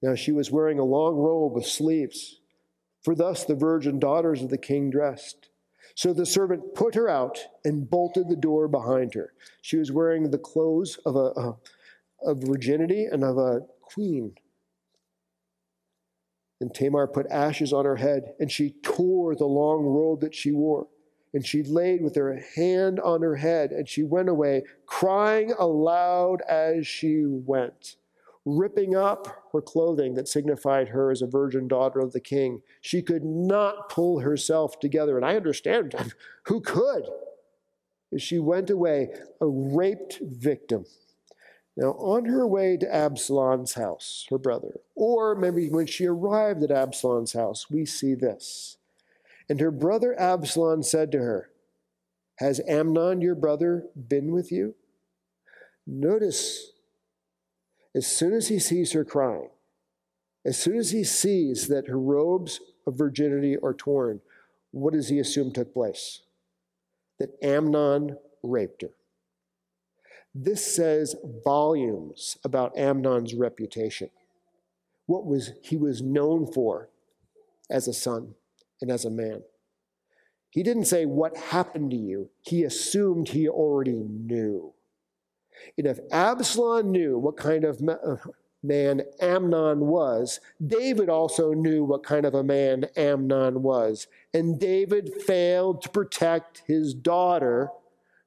[0.00, 2.40] Now she was wearing a long robe with sleeves
[3.02, 5.48] for thus the virgin daughters of the king dressed.
[5.94, 9.32] So the servant put her out and bolted the door behind her.
[9.60, 11.56] She was wearing the clothes of a, a
[12.24, 14.34] of virginity and of a queen.
[16.62, 20.52] And Tamar put ashes on her head, and she tore the long robe that she
[20.52, 20.86] wore.
[21.34, 26.42] And she laid with her hand on her head, and she went away, crying aloud
[26.48, 27.96] as she went
[28.44, 32.62] ripping up her clothing that signified her as a virgin daughter of the king.
[32.80, 35.16] She could not pull herself together.
[35.16, 35.94] And I understand
[36.44, 37.08] who could.
[38.18, 39.08] She went away
[39.40, 40.84] a raped victim.
[41.76, 46.70] Now, on her way to Absalom's house, her brother, or maybe when she arrived at
[46.70, 48.76] Absalom's house, we see this.
[49.48, 51.50] And her brother Absalom said to her,
[52.36, 54.74] Has Amnon, your brother, been with you?
[55.86, 56.72] Notice
[57.94, 59.48] as soon as he sees her crying,
[60.44, 64.20] as soon as he sees that her robes of virginity are torn,
[64.72, 66.22] what does he assume took place?
[67.18, 68.90] That Amnon raped her.
[70.34, 71.14] This says
[71.44, 74.10] volumes about Amnon's reputation.
[75.06, 76.88] What was he was known for
[77.72, 78.34] as a son
[78.80, 79.42] and as a man.
[80.50, 82.28] He didn't say what happened to you.
[82.42, 84.74] He assumed he already knew.
[85.78, 88.16] And if Absalom knew what kind of uh,
[88.62, 94.08] man Amnon was, David also knew what kind of a man Amnon was.
[94.34, 97.70] And David failed to protect his daughter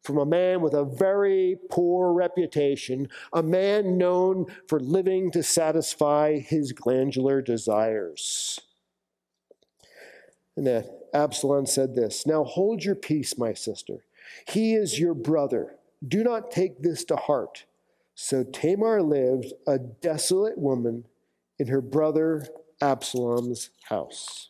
[0.05, 6.39] from a man with a very poor reputation, a man known for living to satisfy
[6.39, 8.59] his glandular desires.
[10.55, 14.05] And that Absalom said this Now hold your peace, my sister.
[14.47, 17.65] He is your brother do not take this to heart.
[18.15, 21.05] So Tamar lived a desolate woman
[21.59, 22.47] in her brother
[22.81, 24.49] Absalom's house.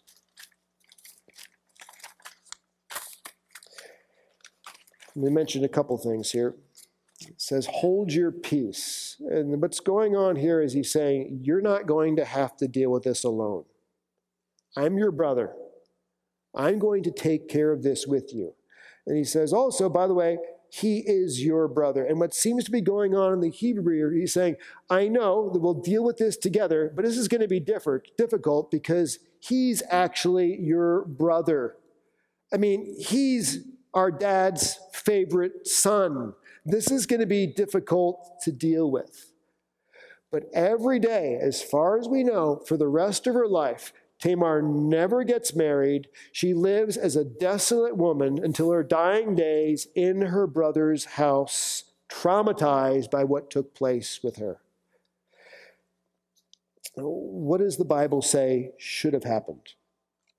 [5.16, 6.56] Let me mention a couple things here.
[7.22, 9.16] It says, hold your peace.
[9.22, 12.92] And what's going on here is he's saying, you're not going to have to deal
[12.92, 13.64] with this alone.
[14.76, 15.54] I'm your brother.
[16.54, 18.54] I'm going to take care of this with you.
[19.08, 20.38] And he says, also, by the way,
[20.70, 22.06] he is your brother.
[22.06, 24.58] And what seems to be going on in the Hebrew, he's saying,
[24.90, 28.10] I know that we'll deal with this together, but this is going to be different,
[28.18, 31.78] difficult because he's actually your brother.
[32.54, 33.60] I mean, he's
[33.96, 36.34] our dad's favorite son.
[36.66, 39.32] This is going to be difficult to deal with.
[40.32, 44.62] But every day, as far as we know, for the rest of her life, Tamar
[44.62, 46.08] never gets married.
[46.32, 53.12] She lives as a desolate woman until her dying days in her brother's house, traumatized
[53.12, 54.60] by what took place with her.
[56.98, 59.74] What does the Bible say should have happened?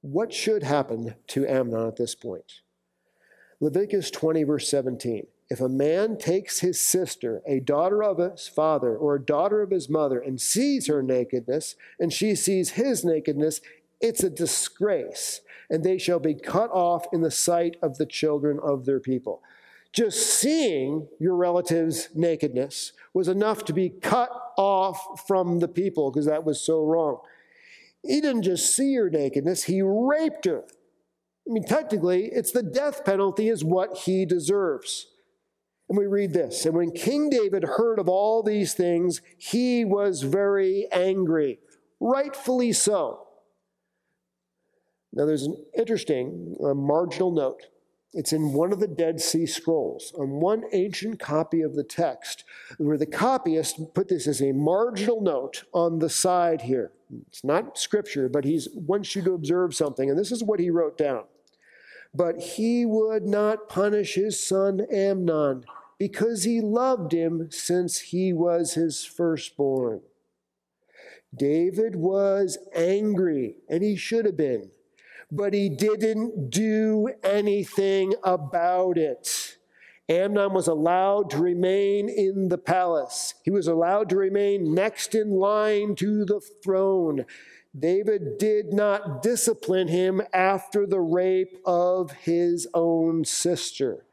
[0.00, 2.62] What should happen to Amnon at this point?
[3.60, 5.26] Leviticus 20, verse 17.
[5.48, 9.70] If a man takes his sister, a daughter of his father or a daughter of
[9.70, 13.60] his mother, and sees her nakedness, and she sees his nakedness,
[14.00, 15.40] it's a disgrace,
[15.70, 19.42] and they shall be cut off in the sight of the children of their people.
[19.92, 26.26] Just seeing your relative's nakedness was enough to be cut off from the people because
[26.26, 27.20] that was so wrong.
[28.02, 30.64] He didn't just see her nakedness, he raped her.
[31.48, 35.06] I mean, technically, it's the death penalty, is what he deserves.
[35.88, 40.22] And we read this And when King David heard of all these things, he was
[40.22, 41.60] very angry,
[42.00, 43.22] rightfully so.
[45.12, 47.62] Now, there's an interesting uh, marginal note.
[48.12, 52.44] It's in one of the Dead Sea Scrolls, on one ancient copy of the text,
[52.78, 56.92] where the copyist put this as a marginal note on the side here.
[57.28, 60.70] It's not scripture, but he wants you to observe something, and this is what he
[60.70, 61.24] wrote down.
[62.16, 65.64] But he would not punish his son Amnon
[65.98, 70.00] because he loved him since he was his firstborn.
[71.34, 74.70] David was angry, and he should have been,
[75.30, 79.58] but he didn't do anything about it.
[80.08, 83.34] Amnon was allowed to remain in the palace.
[83.42, 87.26] He was allowed to remain next in line to the throne.
[87.78, 94.06] David did not discipline him after the rape of his own sister.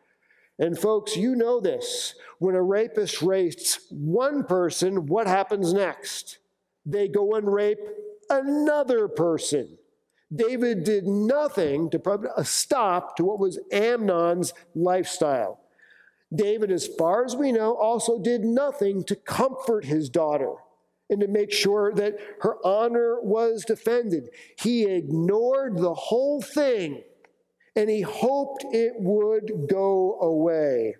[0.59, 2.15] And folks, you know this.
[2.39, 6.39] When a rapist rapes one person, what happens next?
[6.85, 7.79] They go and rape
[8.29, 9.77] another person.
[10.33, 15.59] David did nothing to put a stop to what was Amnon's lifestyle.
[16.33, 20.55] David, as far as we know, also did nothing to comfort his daughter
[21.13, 24.29] and to make sure that her honor was defended.
[24.57, 27.03] He ignored the whole thing
[27.75, 30.95] and he hoped it would go away.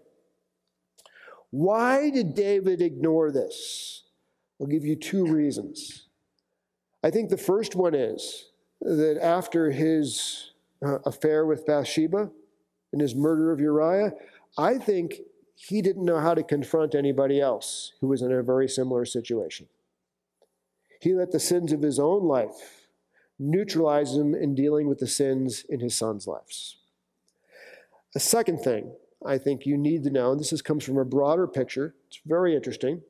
[1.50, 4.04] Why did David ignore this?
[4.62, 6.08] I'll give you two reasons.
[7.04, 8.52] I think the first one is
[8.82, 10.52] that after his
[10.86, 12.30] uh, affair with Bathsheba
[12.92, 14.14] and his murder of Uriah,
[14.58, 15.16] I think
[15.56, 19.68] he didn't know how to confront anybody else who was in a very similar situation.
[21.04, 22.88] He let the sins of his own life
[23.38, 26.78] neutralize him in dealing with the sins in his son's lives.
[28.16, 28.94] A second thing
[29.26, 32.22] I think you need to know, and this is, comes from a broader picture, it's
[32.26, 33.02] very interesting.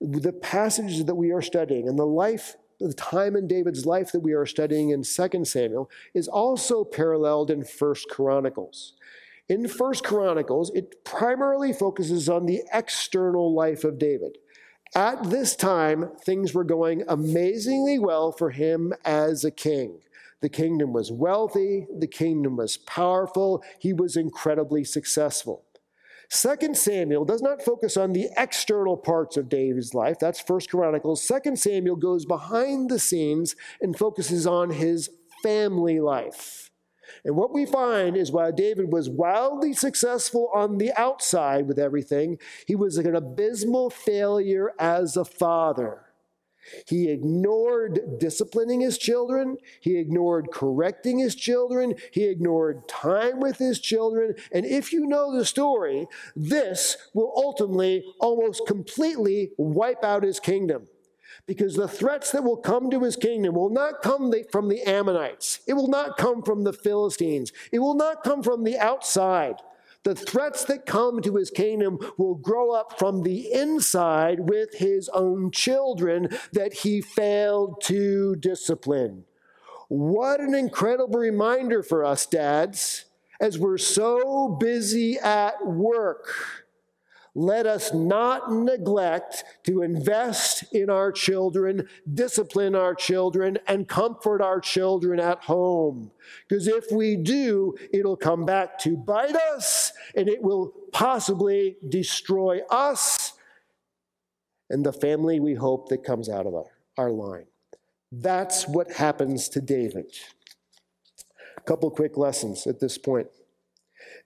[0.00, 4.24] The passages that we are studying and the life, the time in David's life that
[4.24, 8.94] we are studying in 2 Samuel is also paralleled in 1 Chronicles.
[9.48, 14.38] In 1 Chronicles, it primarily focuses on the external life of David.
[14.94, 20.00] At this time, things were going amazingly well for him as a king.
[20.40, 25.64] The kingdom was wealthy, the kingdom was powerful, he was incredibly successful.
[26.28, 30.18] Second Samuel does not focus on the external parts of David's life.
[30.18, 31.22] That's First Chronicles.
[31.22, 35.08] Second Samuel goes behind the scenes and focuses on his
[35.42, 36.65] family life.
[37.24, 42.38] And what we find is while David was wildly successful on the outside with everything,
[42.66, 46.02] he was an abysmal failure as a father.
[46.88, 49.56] He ignored disciplining his children.
[49.80, 51.94] He ignored correcting his children.
[52.10, 54.34] He ignored time with his children.
[54.52, 60.88] And if you know the story, this will ultimately almost completely wipe out his kingdom
[61.46, 65.60] because the threats that will come to his kingdom will not come from the Ammonites.
[65.66, 67.52] It will not come from the Philistines.
[67.72, 69.56] It will not come from the outside.
[70.02, 75.08] The threats that come to his kingdom will grow up from the inside with his
[75.08, 79.24] own children that he failed to discipline.
[79.88, 83.04] What an incredible reminder for us, dads,
[83.40, 86.65] as we're so busy at work
[87.36, 94.58] let us not neglect to invest in our children, discipline our children, and comfort our
[94.58, 96.10] children at home.
[96.48, 102.60] Because if we do, it'll come back to bite us and it will possibly destroy
[102.70, 103.34] us
[104.70, 107.44] and the family we hope that comes out of our, our line.
[108.10, 110.06] That's what happens to David.
[111.58, 113.28] A couple quick lessons at this point.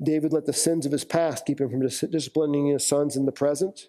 [0.02, 3.32] David let the sins of his past keep him from disciplining his sons in the
[3.32, 3.88] present.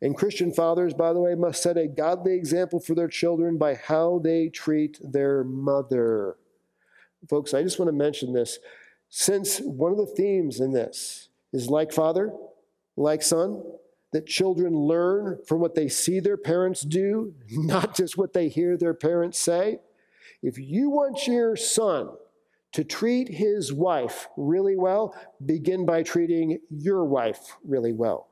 [0.00, 3.74] And Christian fathers, by the way, must set a godly example for their children by
[3.74, 6.36] how they treat their mother.
[7.28, 8.58] Folks, I just want to mention this.
[9.10, 12.32] Since one of the themes in this is like father,
[12.96, 13.62] like son,
[14.12, 18.76] that children learn from what they see their parents do, not just what they hear
[18.76, 19.80] their parents say.
[20.42, 22.10] If you want your son
[22.72, 25.14] to treat his wife really well,
[25.44, 28.28] begin by treating your wife really well.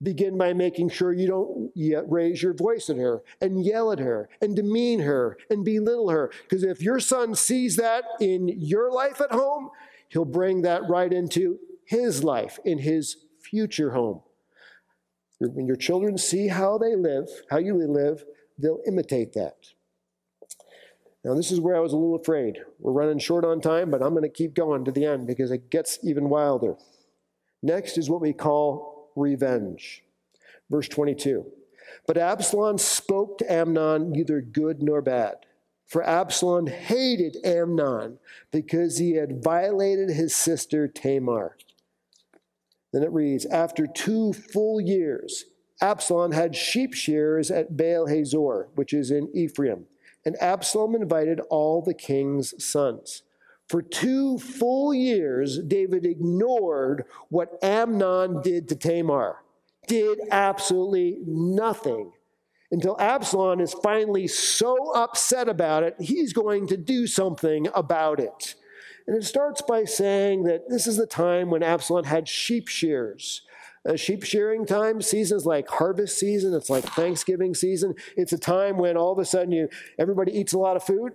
[0.00, 3.98] Begin by making sure you don't yet raise your voice at her and yell at
[3.98, 6.30] her and demean her and belittle her.
[6.42, 9.70] Because if your son sees that in your life at home,
[10.08, 14.20] he'll bring that right into his life, in his future home.
[15.40, 18.24] When your children see how they live, how you live,
[18.58, 19.56] they'll imitate that.
[21.24, 22.58] Now, this is where I was a little afraid.
[22.78, 25.50] We're running short on time, but I'm going to keep going to the end because
[25.50, 26.76] it gets even wilder.
[27.62, 30.04] Next is what we call revenge.
[30.70, 31.44] Verse 22.
[32.06, 35.36] But Absalom spoke to Amnon neither good nor bad.
[35.86, 38.18] For Absalom hated Amnon
[38.52, 41.56] because he had violated his sister Tamar.
[42.92, 45.44] Then it reads After two full years,
[45.80, 49.86] Absalom had sheep shearers at Baal Hazor, which is in Ephraim,
[50.28, 53.22] and Absalom invited all the king's sons.
[53.66, 59.36] For two full years, David ignored what Amnon did to Tamar,
[59.86, 62.12] did absolutely nothing
[62.70, 68.54] until Absalom is finally so upset about it, he's going to do something about it.
[69.06, 73.40] And it starts by saying that this is the time when Absalom had sheep shears.
[73.84, 76.52] A sheep shearing time seasons like harvest season.
[76.54, 77.94] It's like Thanksgiving season.
[78.16, 79.68] It's a time when all of a sudden you
[79.98, 81.12] everybody eats a lot of food.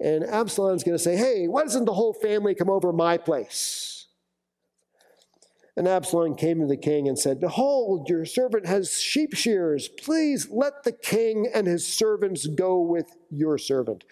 [0.00, 4.06] And Absalom's going to say, "Hey, why doesn't the whole family come over my place?"
[5.76, 9.88] And Absalom came to the king and said, Behold, your servant has sheep shears.
[9.88, 14.04] Please let the king and his servants go with your servant.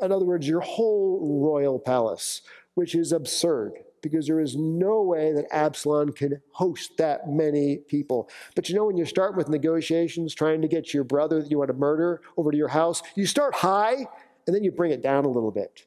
[0.00, 2.42] In other words, your whole royal palace,
[2.74, 8.28] which is absurd because there is no way that Absalom can host that many people.
[8.54, 11.58] But you know, when you start with negotiations trying to get your brother that you
[11.58, 14.06] want to murder over to your house, you start high
[14.46, 15.86] and then you bring it down a little bit.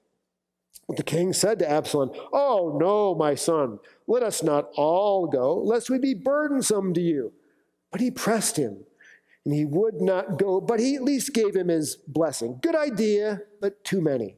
[0.87, 5.55] But the king said to Absalom, Oh, no, my son, let us not all go,
[5.55, 7.33] lest we be burdensome to you.
[7.91, 8.83] But he pressed him,
[9.45, 12.59] and he would not go, but he at least gave him his blessing.
[12.61, 14.35] Good idea, but too many.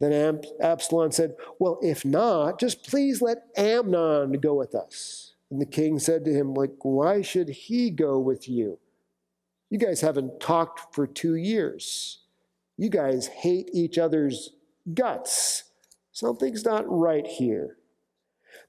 [0.00, 5.34] Then Absalom said, Well, if not, just please let Amnon go with us.
[5.50, 8.78] And the king said to him, like, why should he go with you?
[9.70, 12.20] You guys haven't talked for two years.
[12.76, 14.50] You guys hate each other's
[14.92, 15.64] guts.
[16.12, 17.76] Something's not right here.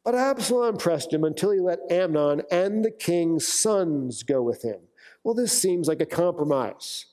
[0.03, 4.80] But Absalom pressed him until he let Amnon and the king's sons go with him.
[5.23, 7.05] Well, this seems like a compromise,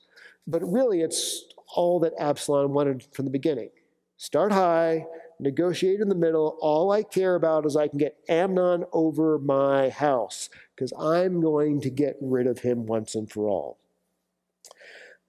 [0.47, 1.43] but really it's
[1.75, 3.69] all that Absalom wanted from the beginning.
[4.25, 5.05] Start high,
[5.39, 6.57] negotiate in the middle.
[6.59, 11.79] All I care about is I can get Amnon over my house because I'm going
[11.81, 13.77] to get rid of him once and for all.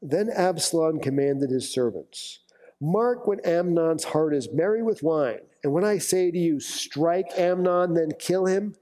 [0.00, 2.38] Then Absalom commanded his servants
[2.80, 5.40] Mark when Amnon's heart is merry with wine.
[5.62, 8.76] And when I say to you, strike Amnon, then kill him,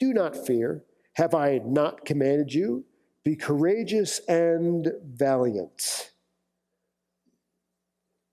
[0.00, 0.82] do not fear.
[1.12, 2.84] Have I not commanded you?
[3.22, 6.11] Be courageous and valiant.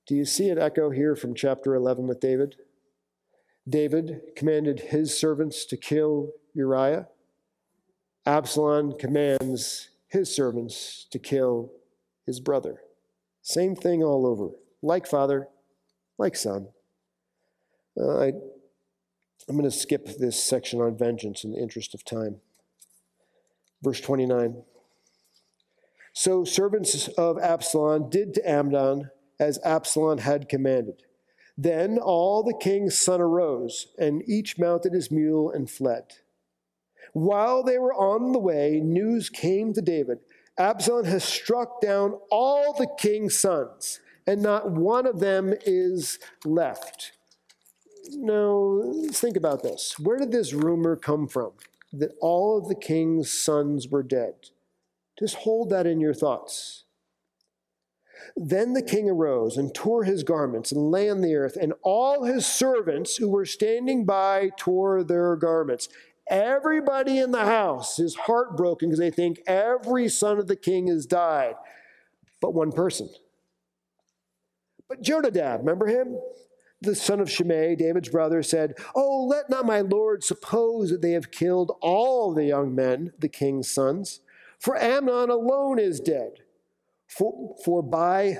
[0.09, 2.55] Do you see an echo here from chapter 11 with David?
[3.69, 7.07] David commanded his servants to kill Uriah.
[8.25, 11.71] Absalom commands his servants to kill
[12.25, 12.81] his brother.
[13.43, 14.49] Same thing all over
[14.81, 15.47] like Father,
[16.17, 16.69] like Son.
[17.95, 18.27] Uh, I,
[19.47, 22.37] I'm going to skip this section on vengeance in the interest of time.
[23.83, 24.63] Verse 29.
[26.13, 31.03] So servants of Absalom did to Amnon as Absalom had commanded.
[31.57, 36.05] Then all the king's son arose, and each mounted his mule and fled.
[37.13, 40.19] While they were on the way, news came to David
[40.59, 47.13] Absalom has struck down all the king's sons and not one of them is left.
[48.11, 49.97] Now, think about this.
[49.97, 51.53] Where did this rumor come from
[51.93, 54.33] that all of the king's sons were dead?
[55.17, 56.83] Just hold that in your thoughts.
[58.35, 62.23] Then the king arose and tore his garments and lay on the earth, and all
[62.23, 65.89] his servants who were standing by tore their garments.
[66.29, 71.05] Everybody in the house is heartbroken because they think every son of the king has
[71.05, 71.55] died,
[72.39, 73.09] but one person.
[74.87, 76.19] But Jonadab, remember him?
[76.81, 81.11] The son of Shimei, David's brother, said, Oh, let not my lord suppose that they
[81.11, 84.21] have killed all the young men, the king's sons,
[84.59, 86.39] for Amnon alone is dead.
[87.09, 88.37] For, for by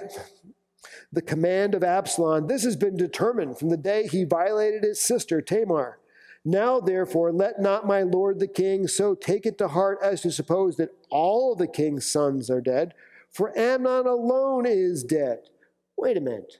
[1.11, 5.41] the command of Absalom, this has been determined from the day he violated his sister
[5.41, 5.99] Tamar.
[6.45, 10.32] Now, therefore, let not my lord the king so take it to heart as to
[10.32, 12.93] suppose that all the king's sons are dead,
[13.30, 15.39] for Amnon alone is dead.
[15.97, 16.59] Wait a minute.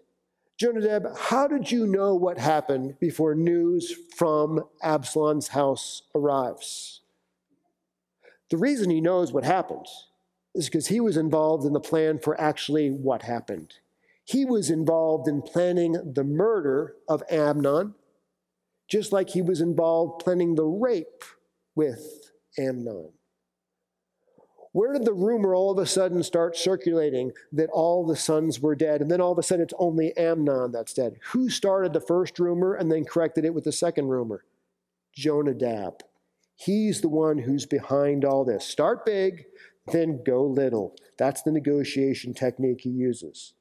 [0.58, 7.02] Jonadab, how did you know what happened before news from Absalom's house arrives?
[8.50, 9.88] The reason he knows what happened
[10.56, 13.76] is because he was involved in the plan for actually what happened.
[14.24, 17.96] He was involved in planning the murder of Amnon,
[18.88, 21.24] just like he was involved planning the rape
[21.76, 23.12] with Amnon.
[24.72, 28.76] Where did the rumor all of a sudden start circulating that all the sons were
[28.76, 31.16] dead, and then all of a sudden it's only Amnon that's dead?
[31.32, 34.44] Who started the first rumor and then corrected it with the second rumor?
[35.16, 36.04] Jonadab.
[36.56, 38.66] He's the one who's behind all this.
[38.66, 39.46] Start big,
[39.92, 40.96] then go little.
[41.18, 43.54] That's the negotiation technique he uses.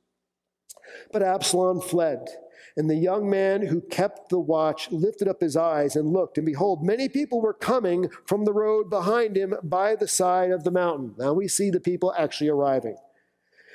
[1.13, 2.29] But Absalom fled.
[2.77, 6.47] And the young man who kept the watch lifted up his eyes and looked, and
[6.47, 10.71] behold, many people were coming from the road behind him by the side of the
[10.71, 11.15] mountain.
[11.19, 12.97] Now we see the people actually arriving.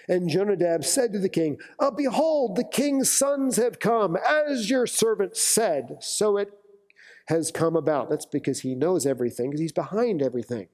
[0.07, 4.87] And Jonadab said to the king, oh, Behold, the king's sons have come, as your
[4.87, 5.97] servant said.
[5.99, 6.49] So it
[7.27, 8.09] has come about.
[8.09, 10.67] That's because he knows everything, because he's behind everything.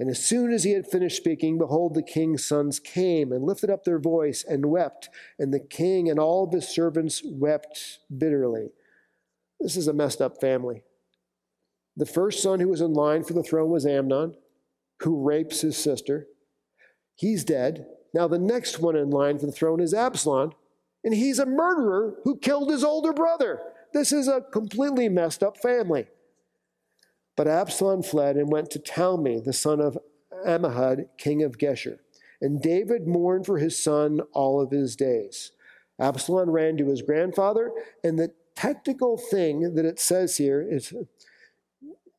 [0.00, 3.70] And as soon as he had finished speaking, behold, the king's sons came and lifted
[3.70, 8.70] up their voice and wept, and the king and all his servants wept bitterly.
[9.60, 10.82] This is a messed up family.
[11.96, 14.34] The first son who was in line for the throne was Amnon,
[15.00, 16.26] who rapes his sister.
[17.14, 17.86] He's dead.
[18.12, 20.52] Now, the next one in line for the throne is Absalom,
[21.04, 23.60] and he's a murderer who killed his older brother.
[23.92, 26.08] This is a completely messed up family.
[27.36, 29.98] But Absalom fled and went to Talmai, the son of
[30.46, 31.98] Ammihud, king of Geshur.
[32.40, 35.52] And David mourned for his son all of his days.
[35.98, 37.72] Absalom ran to his grandfather,
[38.02, 40.92] and the technical thing that it says here is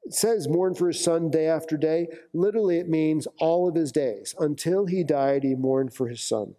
[0.05, 2.07] it says mourn for his son day after day.
[2.31, 4.35] Literally, it means all of his days.
[4.39, 6.55] Until he died, he mourned for his son.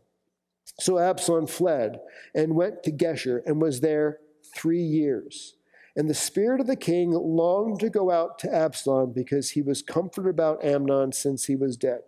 [0.81, 2.01] So Absalom fled
[2.35, 4.19] and went to Geshur and was there
[4.55, 5.55] three years.
[5.97, 9.81] And the spirit of the king longed to go out to Absalom because he was
[9.81, 12.03] comforted about Amnon since he was dead.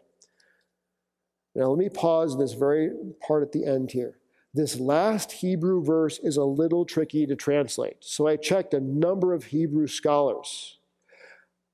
[1.55, 2.91] Now, let me pause this very
[3.27, 4.19] part at the end here.
[4.53, 7.97] This last Hebrew verse is a little tricky to translate.
[8.01, 10.79] So I checked a number of Hebrew scholars.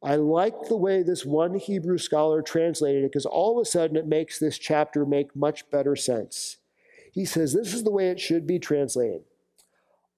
[0.02, 3.96] I like the way this one Hebrew scholar translated it because all of a sudden
[3.96, 6.58] it makes this chapter make much better sense.
[7.12, 9.22] He says this is the way it should be translated.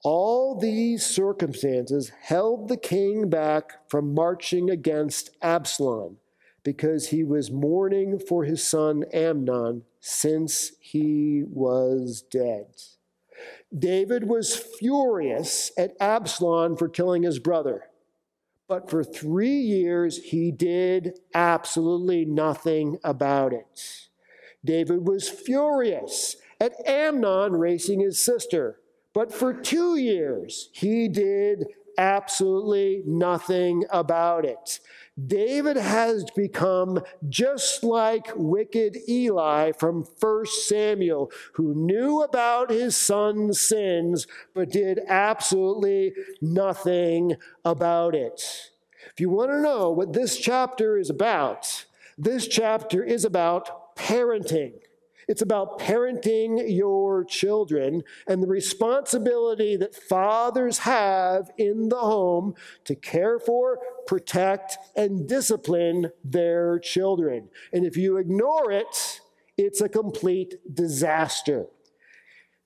[0.03, 6.19] All these circumstances held the king back from marching against Absalom
[6.63, 12.67] because he was mourning for his son Amnon since he was dead.
[13.77, 17.85] David was furious at Absalom for killing his brother.
[18.69, 24.09] But for three years, he did absolutely nothing about it.
[24.65, 28.81] David was furious at Amnon racing his sister.
[29.17, 34.79] But for two years, he did absolutely nothing about it.
[35.27, 43.59] David has become just like wicked Eli from 1 Samuel, who knew about his son's
[43.59, 46.13] sins but did absolutely
[46.43, 48.71] nothing about it.
[49.11, 51.87] If you want to know what this chapter is about,
[52.19, 54.75] this chapter is about parenting.
[55.29, 62.55] It's about parenting your children and the responsibility that fathers have in the home
[62.85, 67.49] to care for, protect, and discipline their children.
[67.73, 69.21] And if you ignore it,
[69.57, 71.67] it's a complete disaster.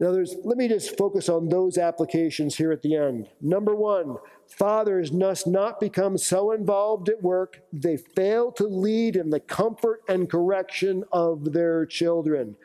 [0.00, 3.28] Now, there's, let me just focus on those applications here at the end.
[3.42, 4.16] Number one,
[4.48, 10.00] fathers must not become so involved at work they fail to lead in the comfort
[10.08, 12.56] and correction of their children.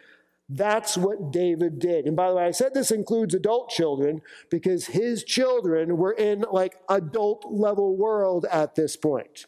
[0.48, 2.06] That's what David did.
[2.06, 6.46] And by the way, I said this includes adult children because his children were in
[6.50, 9.48] like adult level world at this point.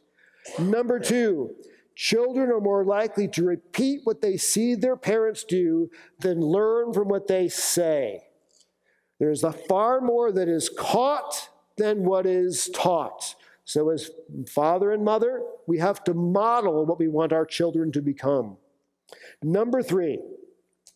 [0.59, 1.55] Number two,
[1.97, 5.89] Children are more likely to repeat what they see their parents do
[6.19, 8.21] than learn from what they say.
[9.17, 13.33] There's a far more that is caught than what is taught.
[13.65, 14.11] So, as
[14.47, 18.57] father and mother, we have to model what we want our children to become.
[19.41, 20.19] Number three,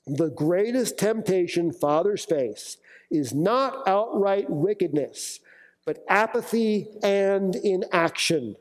[0.06, 2.78] the greatest temptation fathers face
[3.10, 5.40] is not outright wickedness,
[5.84, 8.56] but apathy and inaction.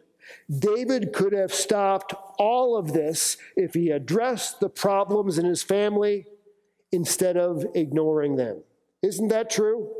[0.50, 6.26] David could have stopped all of this if he addressed the problems in his family
[6.92, 8.62] instead of ignoring them.
[9.02, 9.90] Isn't that true?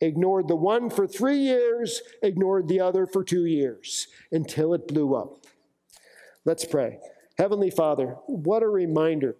[0.00, 5.14] Ignored the one for three years, ignored the other for two years until it blew
[5.14, 5.46] up.
[6.44, 6.98] Let's pray.
[7.38, 9.36] Heavenly Father, what a reminder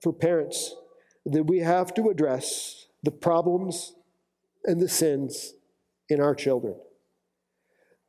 [0.00, 0.74] for parents
[1.26, 3.94] that we have to address the problems
[4.64, 5.54] and the sins
[6.08, 6.76] in our children.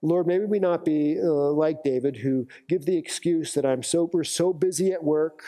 [0.01, 4.09] Lord, maybe we not be uh, like David, who give the excuse that I'm so
[4.13, 5.43] we're so busy at work,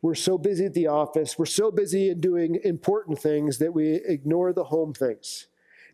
[0.00, 3.94] we're so busy at the office, we're so busy in doing important things that we
[4.06, 5.48] ignore the home things.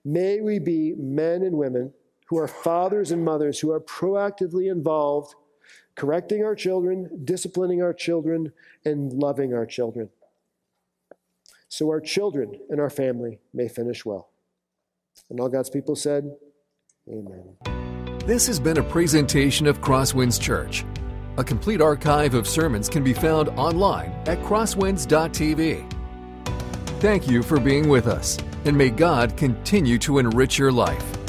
[0.05, 1.95] May we be men and women
[2.27, 5.35] who are fathers and mothers who are proactively involved,
[5.95, 8.53] correcting our children, disciplining our children,
[8.85, 10.11] and loving our children.
[11.69, 14.29] So our children and our family may finish well.
[15.31, 16.31] And all God's people said,
[17.09, 17.82] Amen.
[18.25, 20.85] This has been a presentation of Crosswinds Church.
[21.39, 25.93] A complete archive of sermons can be found online at crosswinds.tv.
[27.01, 31.22] Thank you for being with us, and may God continue to enrich your life.